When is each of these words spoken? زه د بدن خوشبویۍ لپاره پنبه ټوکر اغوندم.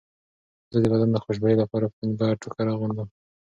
زه 0.71 0.77
د 0.83 0.85
بدن 0.91 1.11
خوشبویۍ 1.23 1.55
لپاره 1.61 1.91
پنبه 1.95 2.27
ټوکر 2.41 2.65
اغوندم. 2.73 3.07